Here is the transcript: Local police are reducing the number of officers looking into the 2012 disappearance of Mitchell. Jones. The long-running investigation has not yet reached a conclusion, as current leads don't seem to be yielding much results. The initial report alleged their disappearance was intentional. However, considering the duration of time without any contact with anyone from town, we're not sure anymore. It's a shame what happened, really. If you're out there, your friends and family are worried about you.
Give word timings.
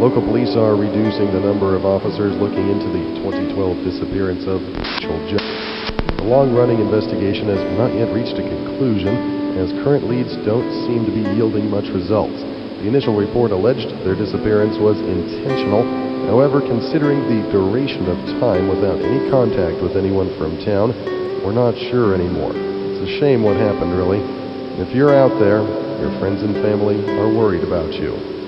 Local 0.00 0.24
police 0.24 0.56
are 0.56 0.80
reducing 0.80 1.28
the 1.28 1.44
number 1.44 1.76
of 1.76 1.84
officers 1.84 2.32
looking 2.40 2.72
into 2.72 2.88
the 2.88 3.04
2012 3.20 3.84
disappearance 3.84 4.48
of 4.48 4.64
Mitchell. 4.64 5.12
Jones. 5.28 5.44
The 6.16 6.24
long-running 6.24 6.80
investigation 6.80 7.52
has 7.52 7.60
not 7.76 7.92
yet 7.92 8.08
reached 8.08 8.40
a 8.40 8.48
conclusion, 8.48 9.12
as 9.60 9.76
current 9.84 10.08
leads 10.08 10.32
don't 10.48 10.72
seem 10.88 11.04
to 11.04 11.12
be 11.12 11.20
yielding 11.36 11.68
much 11.68 11.84
results. 11.92 12.40
The 12.80 12.88
initial 12.88 13.12
report 13.12 13.52
alleged 13.52 13.92
their 14.00 14.16
disappearance 14.16 14.80
was 14.80 14.96
intentional. 15.04 15.84
However, 16.32 16.64
considering 16.64 17.20
the 17.28 17.44
duration 17.52 18.08
of 18.08 18.16
time 18.40 18.72
without 18.72 19.04
any 19.04 19.28
contact 19.28 19.84
with 19.84 20.00
anyone 20.00 20.32
from 20.40 20.56
town, 20.64 20.96
we're 21.44 21.52
not 21.52 21.76
sure 21.92 22.16
anymore. 22.16 22.56
It's 22.56 23.04
a 23.04 23.20
shame 23.20 23.44
what 23.44 23.60
happened, 23.60 23.92
really. 23.92 24.24
If 24.80 24.96
you're 24.96 25.12
out 25.12 25.36
there, 25.36 25.60
your 26.00 26.16
friends 26.16 26.40
and 26.40 26.56
family 26.64 27.04
are 27.20 27.28
worried 27.28 27.68
about 27.68 27.92
you. 27.92 28.39